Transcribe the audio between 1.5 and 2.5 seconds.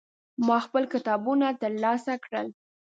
ترلاسه کړل.